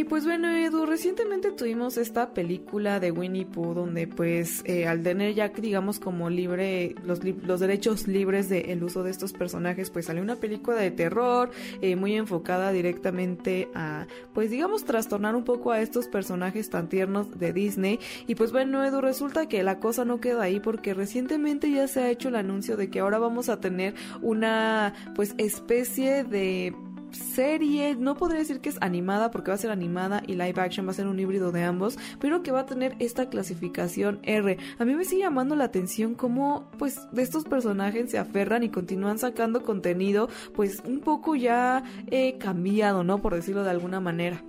Y 0.00 0.04
pues 0.04 0.24
bueno, 0.24 0.48
Edu, 0.48 0.86
recientemente 0.86 1.52
tuvimos 1.52 1.98
esta 1.98 2.32
película 2.32 3.00
de 3.00 3.10
Winnie 3.10 3.44
Pooh 3.44 3.74
donde 3.74 4.06
pues 4.06 4.62
eh, 4.64 4.86
al 4.86 5.02
tener 5.02 5.34
ya 5.34 5.50
digamos 5.50 6.00
como 6.00 6.30
libre 6.30 6.94
los, 7.04 7.20
los 7.22 7.60
derechos 7.60 8.08
libres 8.08 8.48
del 8.48 8.82
uso 8.82 9.02
de 9.02 9.10
estos 9.10 9.34
personajes 9.34 9.90
pues 9.90 10.06
salió 10.06 10.22
una 10.22 10.36
película 10.36 10.78
de 10.78 10.90
terror 10.90 11.50
eh, 11.82 11.96
muy 11.96 12.14
enfocada 12.14 12.72
directamente 12.72 13.68
a 13.74 14.06
pues 14.32 14.50
digamos 14.50 14.86
trastornar 14.86 15.36
un 15.36 15.44
poco 15.44 15.70
a 15.70 15.82
estos 15.82 16.08
personajes 16.08 16.70
tan 16.70 16.88
tiernos 16.88 17.38
de 17.38 17.52
Disney. 17.52 18.00
Y 18.26 18.36
pues 18.36 18.52
bueno 18.52 18.82
Edu 18.82 19.02
resulta 19.02 19.50
que 19.50 19.62
la 19.62 19.80
cosa 19.80 20.06
no 20.06 20.18
queda 20.18 20.44
ahí 20.44 20.60
porque 20.60 20.94
recientemente 20.94 21.70
ya 21.70 21.86
se 21.88 22.00
ha 22.00 22.10
hecho 22.10 22.30
el 22.30 22.36
anuncio 22.36 22.78
de 22.78 22.88
que 22.88 23.00
ahora 23.00 23.18
vamos 23.18 23.50
a 23.50 23.60
tener 23.60 23.94
una 24.22 24.94
pues 25.14 25.34
especie 25.36 26.24
de 26.24 26.74
serie, 27.12 27.96
no 27.96 28.16
podría 28.16 28.40
decir 28.40 28.60
que 28.60 28.68
es 28.68 28.78
animada 28.80 29.30
porque 29.30 29.50
va 29.50 29.54
a 29.54 29.58
ser 29.58 29.70
animada 29.70 30.22
y 30.26 30.32
live 30.32 30.60
action 30.60 30.86
va 30.86 30.90
a 30.90 30.94
ser 30.94 31.06
un 31.06 31.18
híbrido 31.18 31.52
de 31.52 31.62
ambos, 31.62 31.98
pero 32.18 32.42
que 32.42 32.52
va 32.52 32.60
a 32.60 32.66
tener 32.66 32.96
esta 32.98 33.28
clasificación 33.28 34.20
R. 34.22 34.58
A 34.78 34.84
mí 34.84 34.94
me 34.94 35.04
sigue 35.04 35.22
llamando 35.22 35.56
la 35.56 35.64
atención 35.64 36.14
cómo 36.14 36.68
pues 36.78 36.98
de 37.12 37.22
estos 37.22 37.44
personajes 37.44 38.10
se 38.10 38.18
aferran 38.18 38.62
y 38.62 38.70
continúan 38.70 39.18
sacando 39.18 39.62
contenido 39.62 40.28
pues 40.54 40.82
un 40.84 41.00
poco 41.00 41.36
ya 41.36 41.84
eh, 42.10 42.38
cambiado, 42.38 43.04
¿no? 43.04 43.18
Por 43.18 43.34
decirlo 43.34 43.64
de 43.64 43.70
alguna 43.70 44.00
manera. 44.00 44.42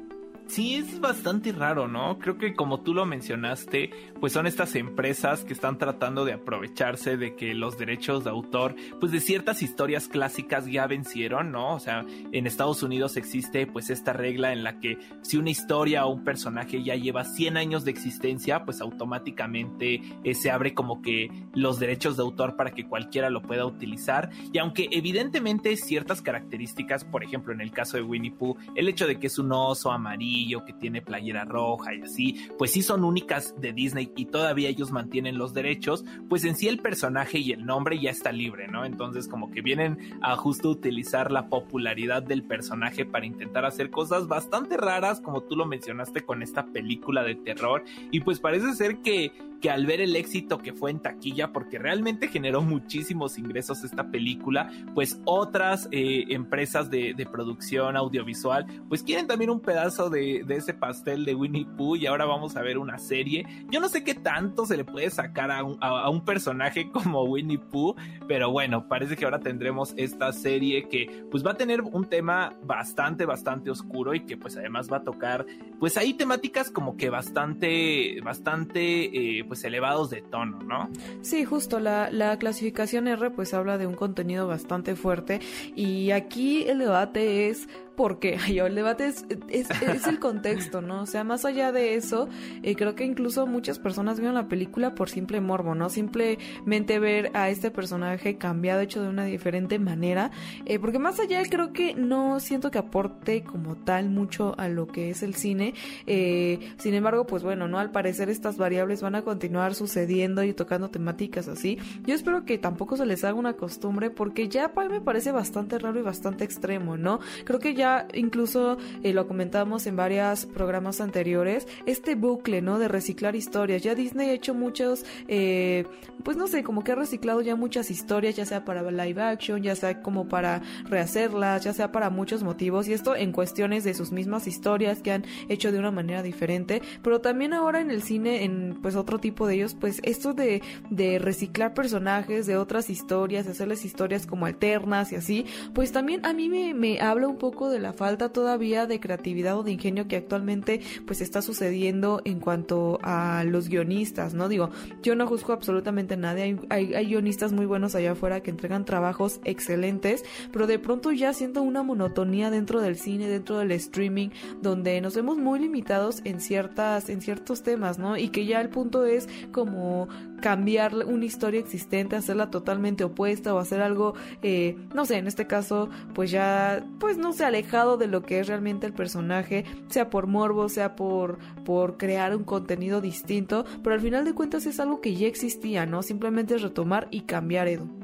Sí, 0.47 0.75
es 0.75 0.99
bastante 0.99 1.53
raro, 1.53 1.87
¿no? 1.87 2.19
Creo 2.19 2.37
que 2.37 2.53
como 2.53 2.81
tú 2.81 2.93
lo 2.93 3.05
mencionaste, 3.05 3.89
pues 4.19 4.33
son 4.33 4.47
estas 4.47 4.75
empresas 4.75 5.45
que 5.45 5.53
están 5.53 5.77
tratando 5.77 6.25
de 6.25 6.33
aprovecharse 6.33 7.15
de 7.15 7.35
que 7.37 7.53
los 7.53 7.77
derechos 7.77 8.25
de 8.25 8.31
autor, 8.31 8.75
pues 8.99 9.13
de 9.13 9.21
ciertas 9.21 9.61
historias 9.61 10.09
clásicas 10.09 10.65
ya 10.65 10.87
vencieron, 10.87 11.53
¿no? 11.53 11.75
O 11.75 11.79
sea, 11.79 12.05
en 12.33 12.47
Estados 12.47 12.83
Unidos 12.83 13.15
existe 13.15 13.65
pues 13.65 13.89
esta 13.89 14.11
regla 14.11 14.51
en 14.51 14.65
la 14.65 14.79
que 14.79 14.97
si 15.21 15.37
una 15.37 15.51
historia 15.51 16.05
o 16.05 16.11
un 16.11 16.25
personaje 16.25 16.83
ya 16.83 16.95
lleva 16.95 17.23
100 17.23 17.55
años 17.55 17.85
de 17.85 17.91
existencia, 17.91 18.65
pues 18.65 18.81
automáticamente 18.81 20.01
eh, 20.23 20.33
se 20.33 20.51
abre 20.51 20.73
como 20.73 21.01
que 21.01 21.31
los 21.53 21.79
derechos 21.79 22.17
de 22.17 22.23
autor 22.23 22.57
para 22.57 22.71
que 22.71 22.87
cualquiera 22.87 23.29
lo 23.29 23.41
pueda 23.41 23.65
utilizar. 23.65 24.29
Y 24.51 24.57
aunque 24.57 24.89
evidentemente 24.91 25.77
ciertas 25.77 26.21
características, 26.21 27.05
por 27.05 27.23
ejemplo 27.23 27.53
en 27.53 27.61
el 27.61 27.71
caso 27.71 27.95
de 27.95 28.03
Winnie 28.03 28.31
Pooh, 28.31 28.57
el 28.75 28.89
hecho 28.89 29.07
de 29.07 29.17
que 29.17 29.27
es 29.27 29.39
un 29.39 29.51
oso 29.53 29.91
amarillo, 29.91 30.30
que 30.65 30.73
tiene 30.73 31.01
playera 31.01 31.45
roja 31.45 31.93
y 31.93 32.01
así, 32.01 32.47
pues 32.57 32.71
sí 32.71 32.81
son 32.81 33.03
únicas 33.03 33.59
de 33.59 33.73
Disney 33.73 34.11
y 34.15 34.25
todavía 34.25 34.69
ellos 34.69 34.91
mantienen 34.91 35.37
los 35.37 35.53
derechos, 35.53 36.05
pues 36.29 36.43
en 36.45 36.55
sí 36.55 36.67
el 36.67 36.79
personaje 36.79 37.39
y 37.39 37.51
el 37.51 37.65
nombre 37.65 37.99
ya 37.99 38.11
está 38.11 38.31
libre, 38.31 38.67
¿no? 38.67 38.85
Entonces 38.85 39.27
como 39.27 39.51
que 39.51 39.61
vienen 39.61 39.97
a 40.21 40.35
justo 40.35 40.69
utilizar 40.69 41.31
la 41.31 41.47
popularidad 41.47 42.23
del 42.23 42.43
personaje 42.43 43.05
para 43.05 43.25
intentar 43.25 43.65
hacer 43.65 43.89
cosas 43.89 44.27
bastante 44.27 44.77
raras, 44.77 45.21
como 45.21 45.43
tú 45.43 45.55
lo 45.55 45.65
mencionaste 45.65 46.21
con 46.21 46.41
esta 46.41 46.65
película 46.65 47.23
de 47.23 47.35
terror, 47.35 47.83
y 48.11 48.21
pues 48.21 48.39
parece 48.39 48.73
ser 48.73 48.97
que 48.97 49.31
que 49.61 49.69
al 49.69 49.85
ver 49.85 50.01
el 50.01 50.15
éxito 50.15 50.57
que 50.57 50.73
fue 50.73 50.91
en 50.91 50.99
taquilla, 50.99 51.53
porque 51.53 51.77
realmente 51.77 52.27
generó 52.27 52.61
muchísimos 52.61 53.37
ingresos 53.37 53.83
esta 53.83 54.09
película, 54.09 54.69
pues 54.95 55.19
otras 55.25 55.87
eh, 55.91 56.25
empresas 56.29 56.89
de, 56.89 57.13
de, 57.13 57.25
producción 57.25 57.95
audiovisual, 57.95 58.65
pues 58.89 59.03
quieren 59.03 59.27
también 59.27 59.51
un 59.51 59.61
pedazo 59.61 60.09
de, 60.09 60.43
de, 60.45 60.55
ese 60.55 60.73
pastel 60.73 61.23
de 61.23 61.35
Winnie 61.35 61.67
Pooh 61.77 61.95
y 61.95 62.07
ahora 62.07 62.25
vamos 62.25 62.55
a 62.55 62.61
ver 62.61 62.77
una 62.77 62.97
serie. 62.97 63.45
Yo 63.69 63.79
no 63.79 63.87
sé 63.87 64.03
qué 64.03 64.15
tanto 64.15 64.65
se 64.65 64.75
le 64.75 64.83
puede 64.83 65.09
sacar 65.11 65.51
a 65.51 65.63
un, 65.63 65.77
a, 65.79 66.09
un 66.09 66.25
personaje 66.25 66.89
como 66.91 67.23
Winnie 67.23 67.59
Pooh, 67.59 67.95
pero 68.27 68.51
bueno, 68.51 68.87
parece 68.87 69.15
que 69.15 69.25
ahora 69.25 69.39
tendremos 69.39 69.93
esta 69.95 70.33
serie 70.33 70.89
que 70.89 71.25
pues 71.29 71.45
va 71.45 71.51
a 71.51 71.57
tener 71.57 71.81
un 71.81 72.05
tema 72.05 72.53
bastante, 72.63 73.25
bastante 73.25 73.69
oscuro 73.69 74.15
y 74.15 74.21
que 74.21 74.37
pues 74.37 74.57
además 74.57 74.91
va 74.91 74.97
a 74.97 75.03
tocar 75.03 75.45
pues 75.79 75.97
hay 75.97 76.13
temáticas 76.13 76.71
como 76.71 76.97
que 76.97 77.09
bastante, 77.09 78.19
bastante... 78.21 79.39
Eh, 79.39 79.43
pues 79.51 79.65
elevados 79.65 80.09
de 80.09 80.21
tono, 80.21 80.63
¿no? 80.63 80.89
Sí, 81.23 81.43
justo, 81.43 81.81
la, 81.81 82.09
la, 82.09 82.39
clasificación 82.39 83.09
R 83.09 83.31
pues 83.31 83.53
habla 83.53 83.77
de 83.77 83.85
un 83.85 83.95
contenido 83.95 84.47
bastante 84.47 84.95
fuerte 84.95 85.41
y 85.75 86.11
aquí 86.11 86.63
el 86.69 86.79
debate 86.79 87.49
es 87.49 87.67
porque 87.95 88.37
yo, 88.53 88.65
el 88.65 88.75
debate 88.75 89.07
es, 89.07 89.25
es, 89.49 90.07
el 90.07 90.19
contexto, 90.19 90.81
¿no? 90.81 91.03
O 91.03 91.05
sea, 91.05 91.23
más 91.23 91.45
allá 91.45 91.71
de 91.71 91.95
eso, 91.95 92.29
eh, 92.63 92.75
creo 92.75 92.95
que 92.95 93.05
incluso 93.05 93.45
muchas 93.47 93.79
personas 93.79 94.19
vieron 94.19 94.35
la 94.35 94.47
película 94.47 94.95
por 94.95 95.09
simple 95.09 95.41
morbo, 95.41 95.75
¿no? 95.75 95.89
Simplemente 95.89 96.99
ver 96.99 97.31
a 97.33 97.49
este 97.49 97.71
personaje 97.71 98.37
cambiado, 98.37 98.81
hecho 98.81 99.01
de 99.01 99.09
una 99.09 99.25
diferente 99.25 99.79
manera, 99.79 100.31
eh, 100.65 100.79
porque 100.79 100.99
más 100.99 101.19
allá 101.19 101.41
creo 101.49 101.73
que 101.73 101.95
no 101.95 102.39
siento 102.39 102.71
que 102.71 102.79
aporte 102.79 103.43
como 103.43 103.75
tal 103.75 104.09
mucho 104.09 104.55
a 104.57 104.67
lo 104.67 104.87
que 104.87 105.09
es 105.09 105.23
el 105.23 105.35
cine, 105.35 105.73
eh, 106.07 106.59
sin 106.77 106.93
embargo, 106.93 107.25
pues 107.27 107.43
bueno, 107.43 107.67
¿no? 107.67 107.79
Al 107.79 107.91
parecer 107.91 108.29
estas 108.29 108.57
variables 108.57 109.01
van 109.01 109.15
a 109.15 109.21
continuar 109.21 109.75
sucediendo 109.75 110.43
y 110.43 110.53
tocando 110.53 110.89
temáticas 110.89 111.47
así. 111.47 111.77
Yo 112.05 112.15
espero 112.15 112.45
que 112.45 112.57
tampoco 112.57 112.97
se 112.97 113.05
les 113.05 113.23
haga 113.23 113.35
una 113.35 113.53
costumbre 113.53 114.09
porque 114.09 114.47
ya 114.47 114.71
me 114.89 115.01
parece 115.01 115.31
bastante 115.31 115.77
raro 115.77 115.99
y 115.99 116.03
bastante 116.03 116.43
extremo, 116.43 116.97
¿no? 116.97 117.19
Creo 117.45 117.59
que 117.59 117.73
ya 117.73 117.80
incluso 118.13 118.77
eh, 119.03 119.13
lo 119.13 119.27
comentamos 119.27 119.87
en 119.87 119.95
varios 119.95 120.45
programas 120.45 121.01
anteriores, 121.01 121.67
este 121.85 122.15
bucle, 122.15 122.61
¿no? 122.61 122.79
De 122.79 122.87
reciclar 122.87 123.35
historias. 123.35 123.81
Ya 123.81 123.95
Disney 123.95 124.29
ha 124.29 124.33
hecho 124.33 124.53
muchos, 124.53 125.05
eh, 125.27 125.85
pues 126.23 126.37
no 126.37 126.47
sé, 126.47 126.63
como 126.63 126.83
que 126.83 126.91
ha 126.91 126.95
reciclado 126.95 127.41
ya 127.41 127.55
muchas 127.55 127.91
historias, 127.91 128.35
ya 128.35 128.45
sea 128.45 128.65
para 128.65 128.89
live 128.89 129.21
action, 129.21 129.61
ya 129.61 129.75
sea 129.75 130.01
como 130.01 130.27
para 130.27 130.61
rehacerlas, 130.85 131.63
ya 131.63 131.73
sea 131.73 131.91
para 131.91 132.09
muchos 132.09 132.43
motivos. 132.43 132.87
Y 132.87 132.93
esto 132.93 133.15
en 133.15 133.31
cuestiones 133.31 133.83
de 133.83 133.93
sus 133.93 134.11
mismas 134.11 134.47
historias 134.47 135.01
que 135.01 135.11
han 135.11 135.25
hecho 135.49 135.71
de 135.71 135.79
una 135.79 135.91
manera 135.91 136.23
diferente. 136.23 136.81
Pero 137.01 137.21
también 137.21 137.53
ahora 137.53 137.81
en 137.81 137.91
el 137.91 138.03
cine, 138.03 138.43
en 138.43 138.77
pues 138.81 138.95
otro 138.95 139.19
tipo 139.19 139.47
de 139.47 139.55
ellos, 139.55 139.75
pues 139.79 139.99
esto 140.03 140.33
de, 140.33 140.61
de 140.89 141.19
reciclar 141.19 141.73
personajes 141.73 142.45
de 142.45 142.57
otras 142.57 142.89
historias, 142.89 143.47
hacerles 143.47 143.85
historias 143.85 144.25
como 144.25 144.45
alternas 144.45 145.11
y 145.11 145.15
así, 145.15 145.45
pues 145.73 145.91
también 145.91 146.25
a 146.25 146.33
mí 146.33 146.49
me, 146.49 146.73
me 146.73 146.99
habla 146.99 147.27
un 147.27 147.37
poco 147.37 147.69
de 147.71 147.79
la 147.79 147.93
falta 147.93 148.29
todavía 148.29 148.85
de 148.85 148.99
creatividad 148.99 149.57
o 149.57 149.63
de 149.63 149.71
ingenio 149.71 150.07
que 150.07 150.17
actualmente 150.17 150.81
pues 151.05 151.21
está 151.21 151.41
sucediendo 151.41 152.21
en 152.25 152.39
cuanto 152.39 152.99
a 153.01 153.43
los 153.45 153.69
guionistas, 153.69 154.33
¿no? 154.33 154.49
Digo, 154.49 154.69
yo 155.01 155.15
no 155.15 155.27
juzgo 155.27 155.53
absolutamente 155.53 156.17
nada, 156.17 156.41
hay, 156.41 156.59
hay, 156.69 156.93
hay, 156.93 157.05
guionistas 157.07 157.51
muy 157.51 157.65
buenos 157.65 157.95
allá 157.95 158.11
afuera 158.11 158.41
que 158.41 158.51
entregan 158.51 158.85
trabajos 158.85 159.39
excelentes, 159.43 160.23
pero 160.51 160.67
de 160.67 160.79
pronto 160.79 161.11
ya 161.11 161.33
siento 161.33 161.61
una 161.61 161.83
monotonía 161.83 162.51
dentro 162.51 162.81
del 162.81 162.97
cine, 162.97 163.27
dentro 163.27 163.57
del 163.57 163.71
streaming, 163.71 164.29
donde 164.61 165.01
nos 165.01 165.15
vemos 165.15 165.37
muy 165.37 165.59
limitados 165.59 166.21
en 166.23 166.39
ciertas, 166.39 167.09
en 167.09 167.21
ciertos 167.21 167.63
temas, 167.63 167.97
¿no? 167.97 168.17
Y 168.17 168.29
que 168.29 168.45
ya 168.45 168.61
el 168.61 168.69
punto 168.69 169.05
es 169.05 169.27
como 169.51 170.07
cambiar 170.41 170.93
una 170.95 171.25
historia 171.25 171.59
existente, 171.59 172.15
hacerla 172.15 172.49
totalmente 172.49 173.03
opuesta 173.03 173.53
o 173.53 173.59
hacer 173.59 173.81
algo, 173.81 174.15
eh, 174.41 174.75
no 174.93 175.05
sé, 175.05 175.17
en 175.17 175.27
este 175.27 175.47
caso, 175.47 175.89
pues 176.13 176.31
ya, 176.31 176.85
pues 176.99 177.17
no 177.17 177.31
sé, 177.31 177.45
alejado 177.45 177.97
de 177.97 178.07
lo 178.07 178.23
que 178.23 178.39
es 178.39 178.47
realmente 178.47 178.85
el 178.87 178.93
personaje, 178.93 179.63
sea 179.87 180.09
por 180.09 180.27
morbo, 180.27 180.67
sea 180.67 180.95
por, 180.95 181.39
por 181.63 181.97
crear 181.97 182.35
un 182.35 182.43
contenido 182.43 183.01
distinto, 183.01 183.65
pero 183.83 183.95
al 183.95 184.01
final 184.01 184.25
de 184.25 184.33
cuentas 184.33 184.65
es 184.65 184.79
algo 184.79 184.99
que 184.99 185.15
ya 185.15 185.27
existía, 185.27 185.85
¿no? 185.85 186.03
Simplemente 186.03 186.55
es 186.55 186.61
retomar 186.61 187.07
y 187.11 187.21
cambiar, 187.21 187.67
Edu. 187.67 188.00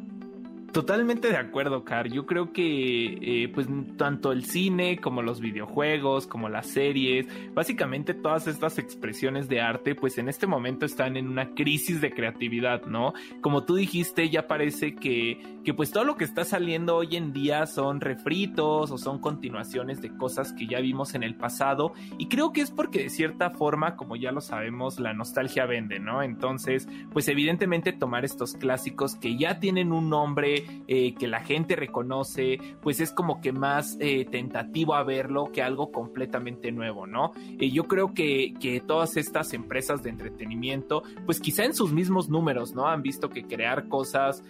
Totalmente 0.72 1.30
de 1.30 1.38
acuerdo, 1.38 1.84
Car. 1.84 2.08
Yo 2.10 2.26
creo 2.26 2.52
que 2.52 3.18
eh, 3.22 3.50
pues 3.54 3.68
tanto 3.98 4.32
el 4.32 4.44
cine 4.46 5.00
como 5.00 5.22
los 5.22 5.40
videojuegos, 5.40 6.28
como 6.28 6.50
las 6.50 6.68
series, 6.68 7.26
básicamente 7.54 8.14
todas 8.14 8.48
estas 8.48 8.78
expresiones 8.78 9.48
de 9.48 9.62
arte, 9.62 9.96
pues 9.96 10.18
en 10.18 10.30
este 10.30 10.46
momento 10.46 10.86
están 10.86 11.18
en 11.18 11.30
una 11.30 11.56
crisis 11.56 12.02
de 12.02 12.12
creatividad, 12.12 12.86
¿no? 12.86 13.14
Como 13.42 13.64
tú 13.64 13.76
dijiste, 13.76 14.30
ya 14.30 14.48
parece 14.48 14.96
que, 14.96 15.42
que 15.64 15.74
pues 15.74 15.92
todo 15.92 16.04
lo 16.04 16.16
que 16.16 16.26
está 16.26 16.44
saliendo 16.44 16.98
hoy 16.98 17.16
en 17.16 17.34
día 17.34 17.66
son 17.66 18.02
refritos 18.02 18.92
o 18.92 18.98
son 18.98 19.20
continuaciones 19.20 20.02
de 20.02 20.16
cosas 20.16 20.54
que 20.54 20.68
ya 20.68 20.80
vimos 20.80 21.16
en 21.16 21.24
el 21.24 21.36
pasado. 21.36 21.94
Y 22.18 22.28
creo 22.28 22.52
que 22.52 22.62
es 22.62 22.72
porque 22.72 23.04
de 23.04 23.10
cierta 23.10 23.50
forma, 23.52 23.96
como 23.96 24.16
ya 24.16 24.32
lo 24.32 24.42
sabemos, 24.42 25.00
la 25.00 25.14
nostalgia 25.14 25.66
vende, 25.66 26.00
¿no? 26.00 26.22
Entonces, 26.22 26.88
pues 27.12 27.28
evidentemente 27.30 27.94
tomar 27.94 28.26
estos 28.26 28.54
clásicos 28.54 29.16
que 29.16 29.38
ya 29.38 29.60
tienen 29.60 29.92
un 29.92 30.10
nombre, 30.10 30.57
eh, 30.88 31.14
que 31.16 31.28
la 31.28 31.42
gente 31.42 31.76
reconoce, 31.76 32.60
pues 32.82 33.00
es 33.00 33.12
como 33.12 33.42
que 33.42 33.52
más 33.52 33.98
eh, 34.00 34.26
tentativo 34.30 34.96
a 34.96 35.04
verlo 35.04 35.52
que 35.52 35.62
algo 35.62 35.92
completamente 35.92 36.72
nuevo, 36.72 37.08
¿no? 37.08 37.32
Eh, 37.60 37.70
yo 37.72 37.88
creo 37.88 38.14
que, 38.14 38.54
que 38.60 38.80
todas 38.80 39.18
estas 39.18 39.54
empresas 39.54 40.04
de 40.04 40.10
entretenimiento, 40.10 41.04
pues 41.26 41.40
quizá 41.40 41.66
en 41.66 41.74
sus 41.74 41.92
mismos 41.92 42.30
números, 42.30 42.74
¿no? 42.74 42.88
Han 42.88 43.02
visto 43.02 43.30
que 43.30 43.46
crear 43.46 43.88
cosas, 43.88 44.44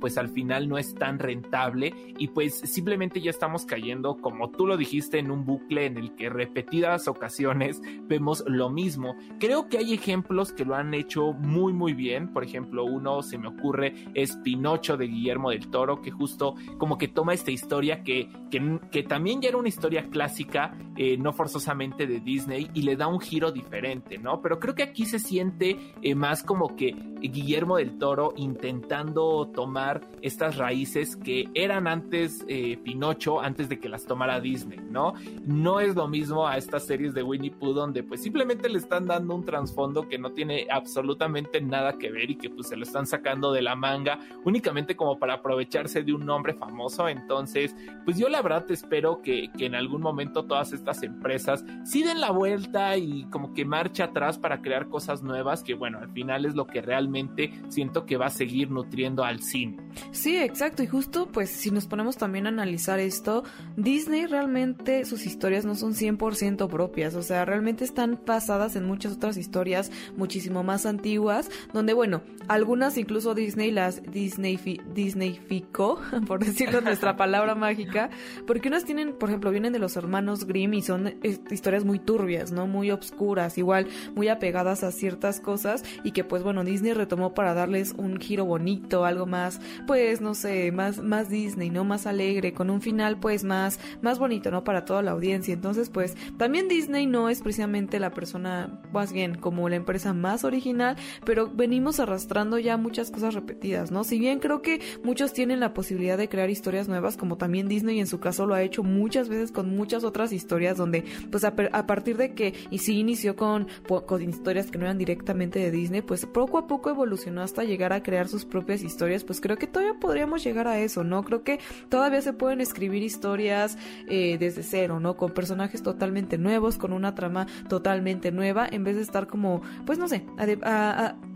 pues 0.00 0.18
al 0.18 0.28
final 0.30 0.68
no 0.68 0.78
es 0.78 0.94
tan 0.94 1.18
rentable 1.18 1.92
y 2.18 2.28
pues 2.28 2.58
simplemente 2.58 3.20
ya 3.20 3.30
estamos 3.30 3.64
cayendo, 3.64 4.16
como 4.16 4.50
tú 4.50 4.66
lo 4.66 4.76
dijiste, 4.76 5.18
en 5.18 5.30
un 5.30 5.44
bucle 5.44 5.86
en 5.86 5.96
el 5.96 6.14
que 6.14 6.28
repetidas 6.28 7.08
ocasiones 7.08 7.80
vemos 8.08 8.44
lo 8.46 8.70
mismo. 8.70 9.16
Creo 9.38 9.68
que 9.68 9.78
hay 9.78 9.94
ejemplos 9.94 10.52
que 10.52 10.64
lo 10.64 10.74
han 10.74 10.94
hecho 10.94 11.32
muy, 11.32 11.72
muy 11.72 11.94
bien. 11.94 12.32
Por 12.32 12.44
ejemplo, 12.44 12.84
uno 12.84 13.22
se 13.22 13.38
me 13.38 13.48
ocurre 13.48 13.94
es 14.14 14.36
Pinocho 14.38 14.96
de 14.96 15.06
Guillermo 15.06 15.49
del 15.50 15.68
Toro, 15.68 16.00
que 16.02 16.10
justo 16.10 16.54
como 16.78 16.98
que 16.98 17.08
toma 17.08 17.34
esta 17.34 17.50
historia 17.50 18.02
que, 18.02 18.28
que, 18.50 19.02
también 19.02 19.40
ya 19.40 19.48
era 19.48 19.58
una 19.58 19.68
historia 19.68 20.08
clásica, 20.10 20.76
eh, 20.96 21.16
no 21.16 21.32
forzosamente 21.32 22.06
de 22.06 22.20
Disney, 22.20 22.70
y 22.74 22.82
le 22.82 22.96
da 22.96 23.06
un 23.06 23.20
giro 23.20 23.52
diferente, 23.52 24.18
¿no? 24.18 24.40
Pero 24.40 24.58
creo 24.58 24.74
que 24.74 24.82
aquí 24.82 25.04
se 25.04 25.18
siente 25.18 25.76
eh, 26.02 26.14
más 26.14 26.42
como 26.42 26.76
que 26.76 26.94
Guillermo 27.20 27.76
del 27.76 27.98
Toro 27.98 28.32
intentando 28.36 29.50
tomar 29.54 30.00
estas 30.22 30.56
raíces 30.56 31.16
que 31.16 31.48
eran 31.54 31.86
antes 31.86 32.44
eh, 32.48 32.78
Pinocho, 32.82 33.40
antes 33.40 33.68
de 33.68 33.78
que 33.78 33.88
las 33.88 34.04
tomara 34.04 34.40
Disney, 34.40 34.78
¿no? 34.90 35.14
No 35.44 35.80
es 35.80 35.94
lo 35.94 36.08
mismo 36.08 36.46
a 36.46 36.56
estas 36.56 36.86
series 36.86 37.14
de 37.14 37.22
Winnie 37.22 37.50
Pooh 37.50 37.72
donde 37.72 38.02
pues 38.02 38.22
simplemente 38.22 38.68
le 38.68 38.78
están 38.78 39.06
dando 39.06 39.34
un 39.34 39.44
trasfondo 39.44 40.08
que 40.08 40.18
no 40.18 40.32
tiene 40.32 40.66
absolutamente 40.70 41.60
nada 41.60 41.98
que 41.98 42.10
ver 42.10 42.30
y 42.30 42.36
que 42.36 42.50
pues 42.50 42.68
se 42.68 42.76
lo 42.76 42.84
están 42.84 43.06
sacando 43.06 43.52
de 43.52 43.62
la 43.62 43.74
manga 43.74 44.18
únicamente 44.44 44.96
como 44.96 45.18
para 45.18 45.39
aprovecharse 45.40 46.02
de 46.02 46.12
un 46.12 46.24
nombre 46.24 46.54
famoso. 46.54 47.08
Entonces, 47.08 47.74
pues 48.04 48.16
yo 48.16 48.28
la 48.28 48.42
verdad 48.42 48.70
espero 48.70 49.20
que, 49.22 49.50
que 49.56 49.66
en 49.66 49.74
algún 49.74 50.02
momento 50.02 50.44
todas 50.44 50.72
estas 50.72 51.02
empresas 51.02 51.64
sí 51.84 52.02
den 52.02 52.20
la 52.20 52.30
vuelta 52.30 52.96
y 52.96 53.24
como 53.30 53.52
que 53.52 53.64
marcha 53.64 54.04
atrás 54.04 54.38
para 54.38 54.62
crear 54.62 54.88
cosas 54.88 55.22
nuevas, 55.22 55.62
que 55.62 55.74
bueno, 55.74 55.98
al 55.98 56.10
final 56.10 56.44
es 56.44 56.54
lo 56.54 56.66
que 56.66 56.80
realmente 56.80 57.52
siento 57.68 58.06
que 58.06 58.16
va 58.16 58.26
a 58.26 58.30
seguir 58.30 58.70
nutriendo 58.70 59.24
al 59.24 59.40
cine. 59.42 59.78
Sí, 60.12 60.36
exacto. 60.36 60.82
Y 60.82 60.86
justo, 60.86 61.26
pues 61.26 61.50
si 61.50 61.70
nos 61.70 61.86
ponemos 61.86 62.16
también 62.16 62.46
a 62.46 62.50
analizar 62.50 62.98
esto, 62.98 63.44
Disney 63.76 64.26
realmente 64.26 65.04
sus 65.04 65.26
historias 65.26 65.64
no 65.64 65.74
son 65.74 65.94
100% 65.94 66.68
propias, 66.68 67.14
o 67.14 67.22
sea, 67.22 67.44
realmente 67.44 67.84
están 67.84 68.20
basadas 68.26 68.76
en 68.76 68.84
muchas 68.84 69.12
otras 69.12 69.36
historias 69.36 69.90
muchísimo 70.16 70.62
más 70.62 70.86
antiguas, 70.86 71.50
donde 71.72 71.92
bueno, 71.92 72.22
algunas 72.48 72.98
incluso 72.98 73.34
Disney 73.34 73.70
las 73.70 74.02
Disney 74.02 74.58
Disney 74.94 75.29
por 76.26 76.44
decirlo 76.44 76.80
nuestra 76.80 77.16
palabra 77.16 77.54
mágica, 77.54 78.10
porque 78.46 78.68
unas 78.68 78.84
tienen, 78.84 79.12
por 79.12 79.28
ejemplo, 79.28 79.50
vienen 79.50 79.72
de 79.72 79.78
los 79.78 79.96
hermanos 79.96 80.46
Grimm 80.46 80.74
y 80.74 80.82
son 80.82 81.08
eh, 81.08 81.38
historias 81.50 81.84
muy 81.84 81.98
turbias, 81.98 82.52
¿no? 82.52 82.66
Muy 82.66 82.90
obscuras, 82.90 83.58
igual 83.58 83.88
muy 84.14 84.28
apegadas 84.28 84.82
a 84.84 84.92
ciertas 84.92 85.40
cosas 85.40 85.84
y 86.04 86.12
que 86.12 86.24
pues 86.24 86.42
bueno, 86.42 86.64
Disney 86.64 86.92
retomó 86.92 87.34
para 87.34 87.54
darles 87.54 87.94
un 87.96 88.18
giro 88.18 88.44
bonito, 88.44 89.04
algo 89.04 89.26
más, 89.26 89.60
pues 89.86 90.20
no 90.20 90.34
sé, 90.34 90.72
más, 90.72 91.02
más 91.02 91.28
Disney, 91.28 91.70
¿no? 91.70 91.84
Más 91.84 92.06
alegre, 92.06 92.52
con 92.52 92.70
un 92.70 92.80
final 92.80 93.18
pues 93.18 93.44
más, 93.44 93.78
más 94.02 94.18
bonito, 94.18 94.50
¿no? 94.50 94.64
Para 94.64 94.84
toda 94.84 95.02
la 95.02 95.12
audiencia. 95.12 95.54
Entonces 95.54 95.90
pues 95.90 96.16
también 96.38 96.68
Disney 96.68 97.06
no 97.06 97.28
es 97.28 97.40
precisamente 97.40 98.00
la 98.00 98.10
persona, 98.10 98.80
más 98.92 99.12
bien 99.12 99.34
como 99.34 99.68
la 99.68 99.76
empresa 99.76 100.12
más 100.12 100.44
original, 100.44 100.96
pero 101.24 101.48
venimos 101.48 102.00
arrastrando 102.00 102.58
ya 102.58 102.76
muchas 102.76 103.10
cosas 103.10 103.34
repetidas, 103.34 103.90
¿no? 103.90 104.04
Si 104.04 104.18
bien 104.18 104.38
creo 104.38 104.62
que 104.62 104.80
muchos 105.04 105.19
tienen 105.28 105.60
la 105.60 105.74
posibilidad 105.74 106.16
de 106.16 106.28
crear 106.28 106.50
historias 106.50 106.88
nuevas, 106.88 107.16
como 107.16 107.36
también 107.36 107.68
Disney 107.68 108.00
en 108.00 108.06
su 108.06 108.20
caso 108.20 108.46
lo 108.46 108.54
ha 108.54 108.62
hecho 108.62 108.82
muchas 108.82 109.28
veces 109.28 109.52
con 109.52 109.76
muchas 109.76 110.02
otras 110.02 110.32
historias 110.32 110.76
donde, 110.76 111.04
pues 111.30 111.44
a, 111.44 111.54
partir 111.86 112.16
de 112.16 112.34
que 112.34 112.54
y 112.70 112.78
sí 112.78 112.98
inició 112.98 113.36
con, 113.36 113.68
con 114.06 114.22
historias 114.22 114.70
que 114.70 114.78
no 114.78 114.84
eran 114.84 114.98
directamente 114.98 115.58
de 115.58 115.70
Disney, 115.70 116.02
pues 116.02 116.26
poco 116.26 116.58
a 116.58 116.66
poco 116.66 116.90
evolucionó 116.90 117.42
hasta 117.42 117.64
llegar 117.64 117.92
a 117.92 118.02
crear 118.02 118.28
sus 118.28 118.44
propias 118.44 118.82
historias, 118.82 119.24
pues 119.24 119.40
creo 119.40 119.58
que 119.58 119.66
todavía 119.66 119.98
podríamos 120.00 120.42
llegar 120.42 120.66
a 120.66 120.78
eso, 120.78 121.04
¿no? 121.04 121.22
Creo 121.22 121.42
que 121.42 121.60
todavía 121.88 122.22
se 122.22 122.32
pueden 122.32 122.60
escribir 122.60 123.02
historias 123.02 123.76
eh, 124.08 124.38
desde 124.38 124.62
cero, 124.62 125.00
¿no? 125.00 125.16
Con 125.16 125.32
personajes 125.32 125.82
totalmente 125.82 126.38
nuevos, 126.38 126.78
con 126.78 126.92
una 126.92 127.14
trama 127.14 127.46
totalmente 127.68 128.32
nueva, 128.32 128.66
en 128.70 128.84
vez 128.84 128.96
de 128.96 129.02
estar 129.02 129.26
como, 129.26 129.62
pues 129.84 129.98
no 129.98 130.08
sé, 130.08 130.24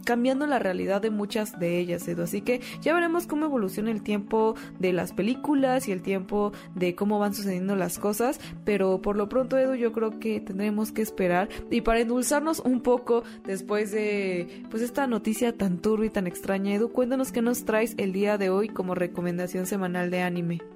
cambiando 0.04 0.46
la 0.46 0.58
realidad 0.58 1.02
de 1.02 1.10
muchas 1.10 1.58
de 1.58 1.78
ellas, 1.78 2.06
Edu. 2.06 2.22
Así 2.22 2.40
que 2.40 2.60
ya 2.80 2.94
veremos 2.94 3.26
cómo 3.26 3.46
evoluciona 3.46 3.73
el 3.78 4.02
tiempo 4.02 4.54
de 4.78 4.92
las 4.92 5.12
películas 5.12 5.88
y 5.88 5.92
el 5.92 6.02
tiempo 6.02 6.52
de 6.74 6.94
cómo 6.94 7.18
van 7.18 7.34
sucediendo 7.34 7.76
las 7.76 7.98
cosas, 7.98 8.40
pero 8.64 9.00
por 9.00 9.16
lo 9.16 9.28
pronto, 9.28 9.58
Edu, 9.58 9.74
yo 9.74 9.92
creo 9.92 10.18
que 10.18 10.40
tendremos 10.40 10.92
que 10.92 11.02
esperar 11.02 11.48
y 11.70 11.80
para 11.80 12.00
endulzarnos 12.00 12.60
un 12.60 12.80
poco 12.80 13.22
después 13.46 13.90
de 13.92 14.64
pues 14.70 14.82
esta 14.82 15.06
noticia 15.06 15.56
tan 15.56 15.78
turbia 15.78 16.06
y 16.06 16.10
tan 16.10 16.26
extraña, 16.26 16.74
Edu, 16.74 16.90
cuéntanos 16.90 17.32
qué 17.32 17.42
nos 17.42 17.64
traes 17.64 17.94
el 17.98 18.12
día 18.12 18.38
de 18.38 18.50
hoy 18.50 18.68
como 18.68 18.94
recomendación 18.94 19.66
semanal 19.66 20.10
de 20.10 20.22
anime. 20.22 20.73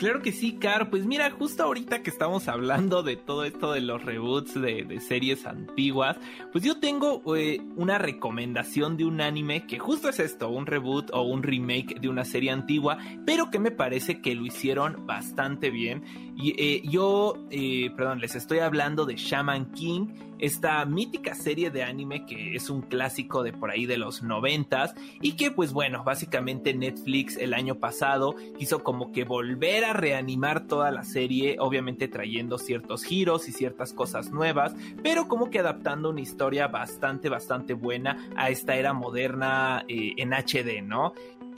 Claro 0.00 0.22
que 0.22 0.32
sí, 0.32 0.52
Car. 0.54 0.88
Pues 0.88 1.04
mira, 1.04 1.30
justo 1.30 1.62
ahorita 1.62 2.02
que 2.02 2.08
estamos 2.08 2.48
hablando 2.48 3.02
de 3.02 3.16
todo 3.16 3.44
esto 3.44 3.72
de 3.72 3.82
los 3.82 4.02
reboots 4.02 4.58
de, 4.58 4.98
series 4.98 5.44
antiguas, 5.44 6.16
pues 6.52 6.64
yo 6.64 6.80
tengo 6.80 7.22
eh, 7.36 7.60
una 7.76 7.98
recomendación 7.98 8.96
de 8.96 9.04
un 9.04 9.20
anime 9.20 9.66
que 9.66 9.78
justo 9.78 10.08
es 10.08 10.18
esto, 10.18 10.48
un 10.48 10.64
reboot 10.64 11.10
o 11.12 11.20
un 11.20 11.42
remake 11.42 12.00
de 12.00 12.08
una 12.08 12.24
serie 12.24 12.50
antigua, 12.50 12.96
pero 13.26 13.50
que 13.50 13.58
me 13.58 13.72
parece 13.72 14.22
que 14.22 14.34
lo 14.34 14.46
hicieron 14.46 15.04
bastante 15.06 15.68
bien. 15.68 16.02
Y 16.34 16.54
eh, 16.56 16.80
yo, 16.88 17.34
eh, 17.50 17.90
perdón, 17.94 18.20
les 18.20 18.34
estoy 18.36 18.60
hablando 18.60 19.04
de 19.04 19.16
Shaman 19.16 19.70
King 19.72 20.06
esta 20.40 20.84
mítica 20.84 21.34
serie 21.34 21.70
de 21.70 21.82
anime 21.82 22.26
que 22.26 22.54
es 22.56 22.70
un 22.70 22.82
clásico 22.82 23.42
de 23.42 23.52
por 23.52 23.70
ahí 23.70 23.86
de 23.86 23.98
los 23.98 24.22
noventas 24.22 24.94
y 25.20 25.32
que 25.32 25.50
pues 25.50 25.72
bueno, 25.72 26.02
básicamente 26.04 26.74
Netflix 26.74 27.36
el 27.36 27.54
año 27.54 27.76
pasado 27.76 28.34
quiso 28.58 28.82
como 28.82 29.12
que 29.12 29.24
volver 29.24 29.84
a 29.84 29.92
reanimar 29.92 30.66
toda 30.66 30.90
la 30.90 31.04
serie, 31.04 31.56
obviamente 31.58 32.08
trayendo 32.08 32.58
ciertos 32.58 33.04
giros 33.04 33.48
y 33.48 33.52
ciertas 33.52 33.92
cosas 33.92 34.30
nuevas, 34.30 34.74
pero 35.02 35.28
como 35.28 35.50
que 35.50 35.58
adaptando 35.58 36.10
una 36.10 36.20
historia 36.20 36.68
bastante, 36.68 37.28
bastante 37.28 37.74
buena 37.74 38.28
a 38.36 38.50
esta 38.50 38.76
era 38.76 38.92
moderna 38.92 39.84
eh, 39.88 40.14
en 40.16 40.32
HD, 40.32 40.82
¿no? 40.82 41.12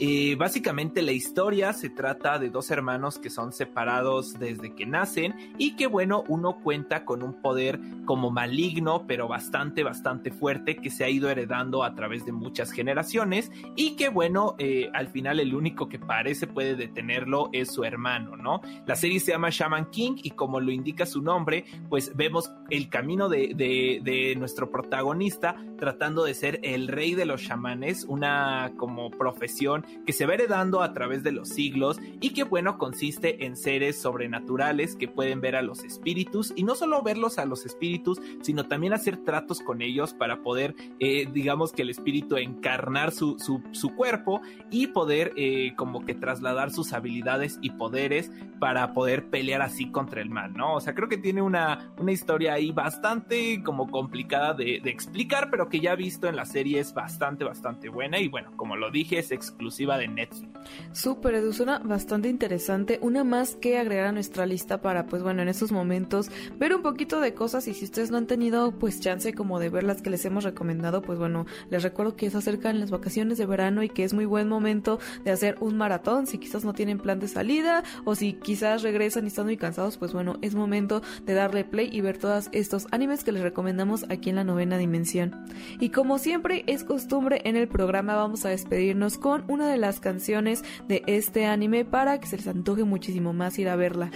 Eh, 0.05 0.35
básicamente 0.35 1.01
la 1.01 1.13
historia 1.13 1.73
se 1.73 1.89
trata 1.89 2.41
de 2.41 2.51
dos 2.51 2.73
hermanos 2.73 3.21
que 3.21 3.31
son 3.31 3.53
separados 3.53 4.37
desde 4.37 4.75
que 4.75 4.85
nacen 4.85 5.55
y 5.59 5.77
que 5.77 5.87
bueno, 5.87 6.25
uno 6.27 6.59
cuenta 6.61 7.05
con 7.05 7.23
un 7.23 7.41
poder 7.41 7.79
como 8.05 8.33
maligno 8.33 9.07
pero 9.07 9.29
bastante, 9.29 9.85
bastante 9.85 10.33
fuerte 10.33 10.75
que 10.75 10.91
se 10.91 11.05
ha 11.05 11.09
ido 11.09 11.31
heredando 11.31 11.85
a 11.85 11.95
través 11.95 12.27
de 12.27 12.33
muchas 12.33 12.73
generaciones 12.73 13.53
y 13.77 13.95
que 13.95 14.09
bueno, 14.09 14.57
eh, 14.59 14.91
al 14.93 15.07
final 15.07 15.39
el 15.39 15.55
único 15.55 15.89
que 15.89 16.01
parece 16.01 16.49
puede 16.49 16.75
detenerlo 16.75 17.49
es 17.53 17.71
su 17.71 17.85
hermano, 17.85 18.37
¿no? 18.37 18.61
La 18.87 18.97
serie 18.97 19.21
se 19.21 19.31
llama 19.31 19.51
Shaman 19.51 19.93
King 19.93 20.15
y 20.21 20.33
como 20.33 20.59
lo 20.59 20.73
indica 20.73 21.07
su 21.07 21.23
nombre, 21.23 21.65
pues 21.89 22.17
vemos 22.17 22.51
el 22.71 22.89
camino 22.89 23.29
de, 23.29 23.55
de 24.03 24.35
nuestro 24.37 24.69
protagonista 24.69 25.55
tratando 25.79 26.25
de 26.25 26.35
ser 26.35 26.59
el 26.65 26.89
rey 26.89 27.15
de 27.15 27.25
los 27.25 27.43
chamanes, 27.43 28.05
una 28.05 28.73
como 28.77 29.11
profesión 29.11 29.85
que 30.07 30.13
se 30.13 30.27
va 30.27 30.35
heredando 30.35 30.83
a 30.83 30.93
través 30.93 31.23
de 31.23 31.33
los 31.33 31.49
siglos 31.49 31.99
y 32.21 32.31
que 32.31 32.45
bueno 32.45 32.79
consiste 32.79 33.45
en 33.45 33.57
seres 33.57 34.01
sobrenaturales 34.01 34.97
que 34.97 35.09
pueden 35.09 35.41
ver 35.41 35.57
a 35.57 35.63
los 35.63 35.85
espíritus 35.85 36.53
y 36.57 36.65
no 36.65 36.75
solo 36.75 37.03
verlos 37.03 37.39
a 37.39 37.47
los 37.47 37.67
espíritus 37.67 38.21
sino 38.43 38.67
también 38.67 38.93
hacer 38.93 39.19
tratos 39.19 39.61
con 39.61 39.83
ellos 39.83 40.15
para 40.15 40.43
poder 40.43 40.75
eh, 41.01 41.29
digamos 41.33 41.73
que 41.73 41.83
el 41.83 41.91
espíritu 41.91 42.37
encarnar 42.37 43.13
su, 43.13 43.37
su, 43.39 43.95
cuerpo 43.95 44.41
y 44.71 44.89
poder 44.89 45.33
eh, 45.37 45.75
como 45.77 46.05
que 46.05 46.15
trasladar 46.15 46.71
sus 46.71 46.93
habilidades 46.93 47.59
y 47.61 47.71
poderes 47.71 48.31
para 48.59 48.93
poder 48.93 49.29
pelear 49.29 49.61
así 49.61 49.91
contra 49.91 50.23
el 50.23 50.31
mal, 50.31 50.55
¿no? 50.55 50.75
O 50.75 50.81
sea, 50.81 50.95
creo 50.95 51.09
que 51.09 51.19
tiene 51.19 51.43
una, 51.43 51.93
una 51.99 52.13
historia 52.13 52.55
ahí 52.55 52.71
bastante 52.71 53.63
como 53.63 53.91
complicada 53.91 54.55
de 54.55 54.81
explicar, 54.85 55.49
pero 55.51 55.69
que 55.69 55.81
ya 55.81 55.95
visto 55.95 56.29
en 56.29 56.37
la 56.37 56.45
serie 56.45 56.81
es 56.81 56.95
bastante, 56.95 57.45
bastante 57.45 57.89
buena 57.89 58.19
y 58.19 58.29
bueno, 58.29 58.53
como 58.57 58.77
lo 58.77 58.91
dije, 58.91 59.19
es 59.19 59.33
exclusiva 59.33 59.82
de 59.87 60.09
Netflix. 60.09 60.53
Súper, 60.93 61.35
Edu, 61.35 61.53
suena 61.53 61.79
bastante 61.79 62.29
interesante. 62.29 62.99
Una 63.03 63.25
más 63.25 63.57
que 63.57 63.79
agregar 63.79 64.07
a 64.07 64.13
nuestra 64.13 64.47
lista 64.47 64.81
para, 64.81 65.07
pues 65.07 65.23
bueno, 65.23 65.43
en 65.43 65.49
estos 65.49 65.73
momentos 65.73 66.31
ver 66.59 66.75
un 66.75 66.83
poquito 66.83 67.21
de 67.21 67.35
cosas 67.35 67.67
y 67.69 67.75
si 67.75 67.85
ustedes 67.85 68.11
no 68.11 68.19
han 68.19 68.27
tenido 68.27 68.73
pues 68.73 69.01
chance 69.01 69.33
como 69.33 69.59
de 69.59 69.71
ver 69.71 69.83
las 69.83 70.03
que 70.03 70.11
les 70.11 70.25
hemos 70.25 70.45
recomendado, 70.45 71.03
pues 71.03 71.19
bueno, 71.19 71.47
les 71.71 71.83
recuerdo 71.83 72.17
que 72.17 72.31
se 72.31 72.39
acercan 72.39 72.79
las 72.79 72.91
vacaciones 72.91 73.39
de 73.39 73.47
verano 73.47 73.83
y 73.83 73.89
que 73.89 74.05
es 74.05 74.15
muy 74.15 74.25
buen 74.25 74.49
momento 74.49 74.99
de 75.25 75.31
hacer 75.31 75.57
un 75.61 75.77
maratón. 75.77 76.27
Si 76.27 76.39
quizás 76.39 76.65
no 76.65 76.73
tienen 76.73 76.99
plan 76.99 77.19
de 77.19 77.29
salida 77.29 77.83
o 78.05 78.15
si 78.15 78.35
quizás 78.35 78.83
regresan 78.83 79.25
y 79.25 79.29
están 79.29 79.47
muy 79.47 79.57
cansados, 79.57 79.97
pues 79.97 80.13
bueno, 80.13 80.39
es 80.43 80.55
momento 80.55 81.03
de 81.25 81.35
darle 81.35 81.65
play 81.65 81.89
y 81.91 82.01
ver 82.01 82.19
todos 82.19 82.49
estos 82.53 82.87
animes 82.91 83.25
que 83.25 83.33
les 83.33 83.43
recomendamos 83.43 84.05
aquí 84.11 84.31
en 84.31 84.37
la 84.37 84.45
novena 84.45 84.79
dimensión. 84.79 85.45
Y 85.81 85.91
como 85.91 86.19
siempre 86.19 86.65
es 86.67 86.85
costumbre 86.85 87.41
en 87.45 87.57
el 87.57 87.69
programa, 87.69 88.15
vamos 88.15 88.45
a 88.45 88.51
despedirnos 88.51 89.19
con 89.19 89.45
una 89.49 89.62
de 89.67 89.79
las 89.79 90.01
canciones 90.01 90.63
de 90.89 91.03
este 91.07 91.47
anime 91.47 91.85
para 91.85 92.21
que 92.21 92.27
se 92.27 92.37
les 92.37 92.47
antoje 92.47 92.85
muchísimo 92.85 93.33
más 93.33 93.59
ir 93.59 93.69
a 93.69 93.77
verla. 93.77 94.11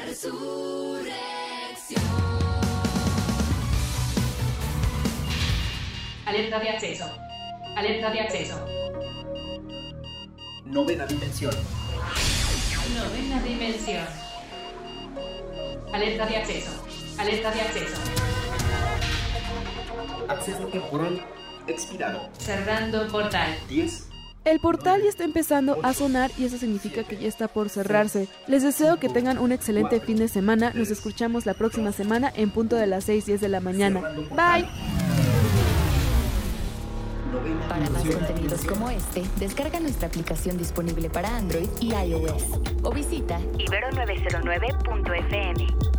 Alerta 6.27 6.59
de 6.59 6.69
acceso. 6.71 7.05
Alerta 7.77 8.11
de 8.11 8.21
acceso. 8.21 8.67
Novena 10.65 11.07
dimensión. 11.07 11.55
Novena 12.95 13.43
dimensión. 13.43 14.07
Alerta 15.93 16.27
de 16.27 16.37
acceso. 16.37 16.85
Alerta 17.19 17.51
de 17.53 17.61
acceso. 17.61 17.97
Acceso 20.29 20.67
temporal 20.67 21.25
expirado. 21.69 22.29
Cerrando 22.39 23.07
portal. 23.09 23.57
10. 23.69 24.16
El 24.47 24.61
portal 24.61 25.03
ya 25.03 25.09
está 25.09 25.25
empezando 25.25 25.79
a 25.83 25.93
sonar 25.93 26.31
y 26.39 26.45
eso 26.45 26.57
significa 26.57 27.03
que 27.03 27.17
ya 27.17 27.27
está 27.27 27.49
por 27.49 27.69
cerrarse. 27.69 28.29
Les 28.47 28.63
deseo 28.63 28.97
que 28.97 29.09
tengan 29.09 29.39
un 29.39 29.51
excelente 29.51 29.99
fin 29.99 30.19
de 30.19 30.29
semana. 30.29 30.71
Nos 30.73 30.93
escuchamos 30.93 31.47
la 31.47 31.55
próxima 31.55 31.91
semana 31.91 32.33
en 32.33 32.51
punto 32.51 32.77
de 32.77 32.87
las 32.87 33.09
6:10 33.09 33.41
de 33.41 33.49
la 33.49 33.59
mañana. 33.59 34.03
Bye. 34.31 34.69
Para 37.69 37.91
más 37.91 38.05
contenidos 38.05 38.65
como 38.65 38.89
este, 38.89 39.25
descarga 39.41 39.81
nuestra 39.81 40.07
aplicación 40.07 40.57
disponible 40.57 41.11
para 41.11 41.37
Android 41.37 41.69
y 41.81 41.93
iOS 41.93 42.45
o 42.85 42.93
visita 42.93 43.41
ibero909.fm. 43.59 45.96